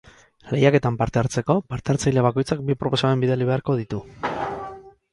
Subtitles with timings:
[0.53, 4.05] Lehiaketan parte hartzeko parte-hartzaile bakoitzak bi proposamen bidali beharko ditu.